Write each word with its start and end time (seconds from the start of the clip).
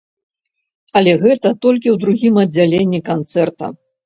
Але 1.01 1.13
гэта 1.23 1.51
толькі 1.67 1.93
ў 1.93 1.95
другім 2.05 2.41
аддзяленні 2.45 3.05
канцэрта. 3.13 3.73